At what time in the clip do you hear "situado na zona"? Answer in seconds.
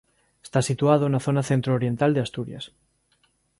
0.69-1.43